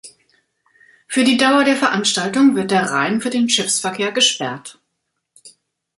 [1.05, 4.79] Für die Dauer der Veranstaltung wird der Rhein für den Schiffsverkehr gesperrt.